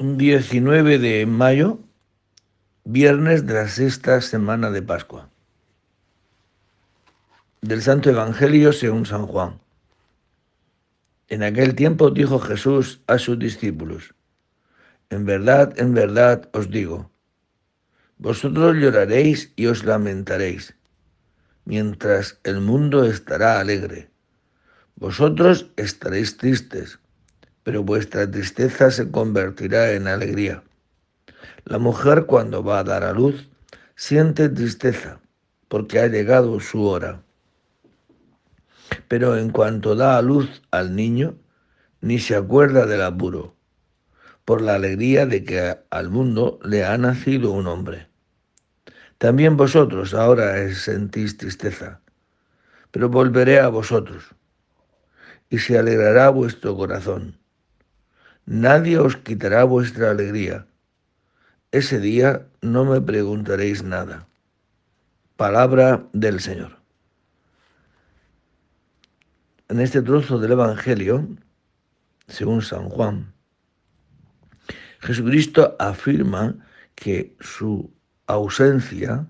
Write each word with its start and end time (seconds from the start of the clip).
19 0.00 1.00
de 1.00 1.26
mayo, 1.26 1.80
viernes 2.84 3.48
de 3.48 3.54
la 3.54 3.66
sexta 3.66 4.20
semana 4.20 4.70
de 4.70 4.80
Pascua. 4.80 5.28
Del 7.62 7.82
Santo 7.82 8.08
Evangelio 8.08 8.72
según 8.72 9.06
San 9.06 9.26
Juan. 9.26 9.58
En 11.26 11.42
aquel 11.42 11.74
tiempo 11.74 12.10
dijo 12.10 12.38
Jesús 12.38 13.00
a 13.08 13.18
sus 13.18 13.40
discípulos, 13.40 14.14
En 15.10 15.26
verdad, 15.26 15.74
en 15.80 15.94
verdad 15.94 16.48
os 16.52 16.70
digo, 16.70 17.10
vosotros 18.18 18.76
lloraréis 18.76 19.52
y 19.56 19.66
os 19.66 19.82
lamentaréis, 19.82 20.76
mientras 21.64 22.38
el 22.44 22.60
mundo 22.60 23.04
estará 23.04 23.58
alegre. 23.58 24.10
Vosotros 24.94 25.72
estaréis 25.76 26.36
tristes 26.36 27.00
pero 27.68 27.84
vuestra 27.84 28.30
tristeza 28.30 28.90
se 28.90 29.10
convertirá 29.10 29.92
en 29.92 30.08
alegría. 30.08 30.62
La 31.66 31.76
mujer 31.76 32.24
cuando 32.24 32.64
va 32.64 32.78
a 32.78 32.82
dar 32.82 33.04
a 33.04 33.12
luz 33.12 33.50
siente 33.94 34.48
tristeza 34.48 35.20
porque 35.68 36.00
ha 36.00 36.06
llegado 36.06 36.60
su 36.60 36.84
hora. 36.84 37.20
Pero 39.06 39.36
en 39.36 39.50
cuanto 39.50 39.94
da 39.94 40.16
a 40.16 40.22
luz 40.22 40.62
al 40.70 40.96
niño, 40.96 41.36
ni 42.00 42.18
se 42.18 42.36
acuerda 42.36 42.86
del 42.86 43.02
apuro, 43.02 43.54
por 44.46 44.62
la 44.62 44.76
alegría 44.76 45.26
de 45.26 45.44
que 45.44 45.76
al 45.90 46.08
mundo 46.08 46.60
le 46.64 46.86
ha 46.86 46.96
nacido 46.96 47.52
un 47.52 47.66
hombre. 47.66 48.08
También 49.18 49.58
vosotros 49.58 50.14
ahora 50.14 50.72
sentís 50.72 51.36
tristeza, 51.36 52.00
pero 52.92 53.10
volveré 53.10 53.60
a 53.60 53.68
vosotros, 53.68 54.24
y 55.50 55.58
se 55.58 55.78
alegrará 55.78 56.30
vuestro 56.30 56.74
corazón 56.74 57.36
Nadie 58.48 58.96
os 58.96 59.14
quitará 59.14 59.64
vuestra 59.64 60.08
alegría. 60.08 60.64
Ese 61.70 62.00
día 62.00 62.48
no 62.62 62.86
me 62.86 62.98
preguntaréis 62.98 63.84
nada. 63.84 64.26
Palabra 65.36 66.08
del 66.14 66.40
Señor. 66.40 66.80
En 69.68 69.80
este 69.80 70.00
trozo 70.00 70.38
del 70.38 70.52
Evangelio, 70.52 71.28
según 72.26 72.62
San 72.62 72.88
Juan, 72.88 73.34
Jesucristo 75.00 75.76
afirma 75.78 76.56
que 76.94 77.36
su 77.40 77.92
ausencia 78.26 79.28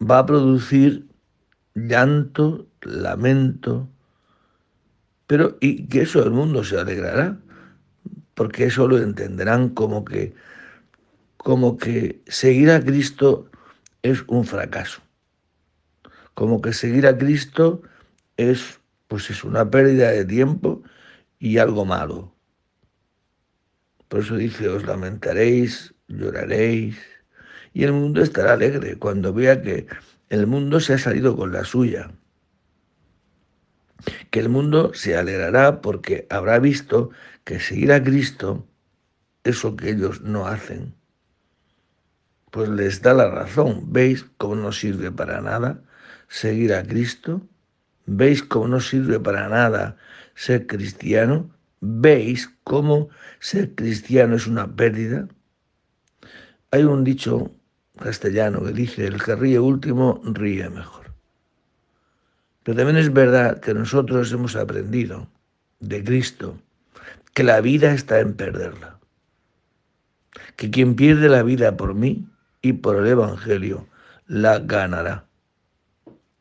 va 0.00 0.20
a 0.20 0.24
producir 0.24 1.06
llanto, 1.74 2.66
lamento, 2.80 3.86
pero 5.26 5.58
y 5.60 5.88
que 5.88 6.00
eso 6.08 6.22
el 6.22 6.30
mundo 6.30 6.64
se 6.64 6.80
alegrará 6.80 7.38
porque 8.36 8.66
eso 8.66 8.86
lo 8.86 8.98
entenderán 8.98 9.70
como 9.70 10.04
que, 10.04 10.34
como 11.38 11.78
que 11.78 12.20
seguir 12.28 12.70
a 12.70 12.80
Cristo 12.80 13.50
es 14.02 14.24
un 14.28 14.44
fracaso, 14.44 15.00
como 16.34 16.60
que 16.60 16.74
seguir 16.74 17.06
a 17.06 17.16
Cristo 17.16 17.80
es, 18.36 18.78
pues 19.08 19.30
es 19.30 19.42
una 19.42 19.70
pérdida 19.70 20.10
de 20.10 20.26
tiempo 20.26 20.82
y 21.38 21.56
algo 21.56 21.86
malo. 21.86 22.30
Por 24.08 24.20
eso 24.20 24.36
dice, 24.36 24.68
os 24.68 24.84
lamentaréis, 24.84 25.94
lloraréis, 26.06 26.98
y 27.72 27.84
el 27.84 27.92
mundo 27.92 28.20
estará 28.20 28.52
alegre 28.52 28.98
cuando 28.98 29.32
vea 29.32 29.62
que 29.62 29.86
el 30.28 30.46
mundo 30.46 30.78
se 30.78 30.92
ha 30.92 30.98
salido 30.98 31.34
con 31.36 31.52
la 31.52 31.64
suya. 31.64 32.10
Que 34.36 34.40
el 34.40 34.50
mundo 34.50 34.92
se 34.92 35.16
alegrará 35.16 35.80
porque 35.80 36.26
habrá 36.28 36.58
visto 36.58 37.08
que 37.44 37.58
seguir 37.58 37.90
a 37.90 38.04
Cristo, 38.04 38.66
eso 39.44 39.76
que 39.76 39.88
ellos 39.88 40.20
no 40.20 40.46
hacen, 40.46 40.94
pues 42.50 42.68
les 42.68 43.00
da 43.00 43.14
la 43.14 43.30
razón. 43.30 43.90
¿Veis 43.94 44.26
cómo 44.36 44.56
no 44.56 44.72
sirve 44.72 45.10
para 45.10 45.40
nada 45.40 45.80
seguir 46.28 46.74
a 46.74 46.82
Cristo? 46.82 47.40
¿Veis 48.04 48.42
cómo 48.42 48.68
no 48.68 48.80
sirve 48.80 49.18
para 49.18 49.48
nada 49.48 49.96
ser 50.34 50.66
cristiano? 50.66 51.48
¿Veis 51.80 52.50
cómo 52.62 53.08
ser 53.40 53.74
cristiano 53.74 54.36
es 54.36 54.46
una 54.46 54.76
pérdida? 54.76 55.28
Hay 56.72 56.84
un 56.84 57.04
dicho 57.04 57.52
castellano 57.98 58.62
que 58.62 58.72
dice, 58.72 59.06
el 59.06 59.22
que 59.22 59.34
ríe 59.34 59.58
último 59.58 60.20
ríe 60.24 60.68
mejor. 60.68 61.05
Pero 62.66 62.78
también 62.78 62.96
es 62.96 63.12
verdad 63.12 63.60
que 63.60 63.74
nosotros 63.74 64.32
hemos 64.32 64.56
aprendido 64.56 65.28
de 65.78 66.02
Cristo 66.02 66.58
que 67.32 67.44
la 67.44 67.60
vida 67.60 67.92
está 67.92 68.18
en 68.18 68.34
perderla. 68.34 68.98
Que 70.56 70.72
quien 70.72 70.96
pierde 70.96 71.28
la 71.28 71.44
vida 71.44 71.76
por 71.76 71.94
mí 71.94 72.26
y 72.62 72.72
por 72.72 72.96
el 72.96 73.06
Evangelio, 73.06 73.86
la 74.26 74.58
ganará. 74.58 75.26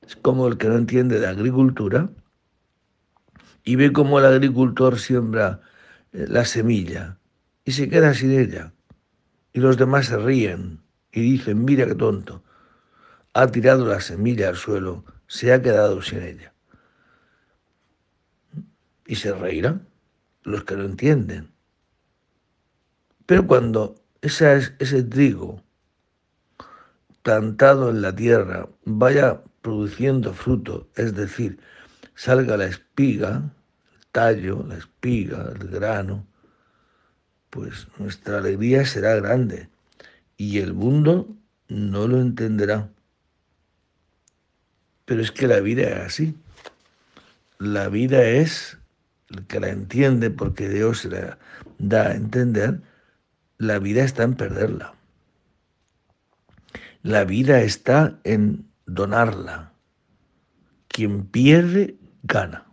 Es 0.01 0.15
como 0.15 0.47
el 0.47 0.57
que 0.57 0.67
no 0.67 0.77
entiende 0.77 1.19
de 1.19 1.27
agricultura 1.27 2.09
y 3.63 3.75
ve 3.75 3.93
cómo 3.93 4.17
el 4.17 4.25
agricultor 4.25 4.97
siembra 4.97 5.61
eh, 6.11 6.25
la 6.27 6.43
semilla 6.45 7.19
y 7.65 7.73
se 7.73 7.87
queda 7.87 8.15
sin 8.15 8.31
ella. 8.31 8.73
Y 9.53 9.59
los 9.59 9.77
demás 9.77 10.07
se 10.07 10.17
ríen 10.17 10.81
y 11.11 11.21
dicen, 11.21 11.65
mira 11.65 11.85
qué 11.85 11.93
tonto, 11.93 12.43
ha 13.35 13.45
tirado 13.45 13.85
la 13.85 14.01
semilla 14.01 14.49
al 14.49 14.55
suelo, 14.55 15.05
se 15.27 15.53
ha 15.53 15.61
quedado 15.61 16.01
sin 16.01 16.21
ella. 16.21 16.53
Y 19.05 19.15
se 19.15 19.33
reirán 19.33 19.87
los 20.43 20.63
que 20.63 20.75
lo 20.75 20.85
entienden. 20.85 21.51
Pero 23.25 23.47
cuando 23.47 23.95
ese 24.21 25.03
trigo 25.03 25.61
plantado 27.23 27.89
en 27.89 28.01
la 28.01 28.15
tierra 28.15 28.69
vaya 28.85 29.41
produciendo 29.61 30.33
fruto, 30.33 30.89
es 30.95 31.15
decir, 31.15 31.59
salga 32.13 32.57
la 32.57 32.65
espiga, 32.65 33.51
el 33.95 34.05
tallo, 34.11 34.63
la 34.67 34.77
espiga, 34.77 35.51
el 35.59 35.67
grano, 35.67 36.27
pues 37.49 37.87
nuestra 37.97 38.37
alegría 38.39 38.85
será 38.85 39.15
grande 39.15 39.69
y 40.37 40.59
el 40.59 40.73
mundo 40.73 41.35
no 41.67 42.07
lo 42.07 42.19
entenderá. 42.19 42.89
Pero 45.05 45.21
es 45.21 45.31
que 45.31 45.47
la 45.47 45.59
vida 45.59 45.83
es 45.83 45.97
así. 45.97 46.35
La 47.59 47.87
vida 47.89 48.23
es 48.23 48.77
el 49.29 49.45
que 49.45 49.59
la 49.59 49.69
entiende 49.69 50.29
porque 50.29 50.69
Dios 50.69 50.99
se 50.99 51.09
la 51.09 51.37
da 51.77 52.07
a 52.07 52.15
entender, 52.15 52.81
la 53.57 53.79
vida 53.79 54.03
está 54.03 54.23
en 54.23 54.35
perderla. 54.35 54.93
La 57.01 57.23
vida 57.23 57.61
está 57.61 58.19
en 58.23 58.67
donarla. 58.85 59.71
Quien 60.87 61.25
pierde, 61.25 61.95
gana. 62.23 62.65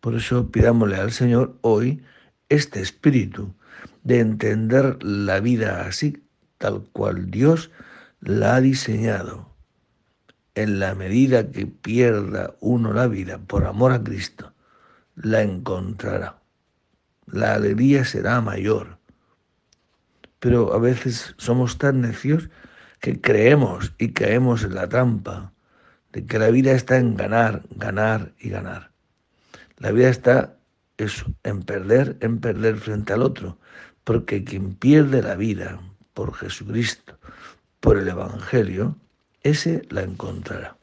Por 0.00 0.14
eso 0.14 0.50
pidámosle 0.50 0.96
al 0.96 1.12
Señor 1.12 1.58
hoy 1.60 2.02
este 2.48 2.80
espíritu 2.80 3.54
de 4.02 4.20
entender 4.20 5.02
la 5.02 5.40
vida 5.40 5.86
así, 5.86 6.24
tal 6.58 6.84
cual 6.92 7.30
Dios 7.30 7.70
la 8.20 8.56
ha 8.56 8.60
diseñado 8.60 9.49
en 10.54 10.80
la 10.80 10.94
medida 10.94 11.50
que 11.50 11.66
pierda 11.66 12.54
uno 12.60 12.92
la 12.92 13.06
vida 13.06 13.38
por 13.38 13.66
amor 13.66 13.92
a 13.92 14.02
Cristo, 14.02 14.52
la 15.14 15.42
encontrará. 15.42 16.40
La 17.26 17.54
alegría 17.54 18.04
será 18.04 18.40
mayor. 18.40 18.98
Pero 20.38 20.74
a 20.74 20.78
veces 20.78 21.34
somos 21.38 21.78
tan 21.78 22.00
necios 22.00 22.50
que 23.00 23.20
creemos 23.20 23.92
y 23.98 24.12
caemos 24.12 24.64
en 24.64 24.74
la 24.74 24.88
trampa 24.88 25.52
de 26.12 26.26
que 26.26 26.38
la 26.38 26.50
vida 26.50 26.72
está 26.72 26.96
en 26.96 27.16
ganar, 27.16 27.62
ganar 27.70 28.32
y 28.38 28.50
ganar. 28.50 28.90
La 29.78 29.92
vida 29.92 30.08
está 30.08 30.56
eso, 30.98 31.32
en 31.44 31.62
perder, 31.62 32.16
en 32.20 32.40
perder 32.40 32.76
frente 32.76 33.12
al 33.12 33.22
otro, 33.22 33.58
porque 34.04 34.44
quien 34.44 34.74
pierde 34.74 35.22
la 35.22 35.36
vida 35.36 35.80
por 36.14 36.34
Jesucristo, 36.34 37.18
por 37.80 37.96
el 37.96 38.08
Evangelio, 38.08 38.96
ese 39.42 39.82
la 39.90 40.02
encontrará. 40.02 40.79